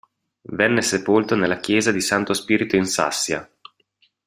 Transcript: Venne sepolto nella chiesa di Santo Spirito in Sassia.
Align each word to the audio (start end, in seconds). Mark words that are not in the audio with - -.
Venne 0.49 0.81
sepolto 0.81 1.35
nella 1.35 1.59
chiesa 1.59 1.91
di 1.91 2.01
Santo 2.01 2.33
Spirito 2.33 2.75
in 2.75 2.85
Sassia. 2.85 3.47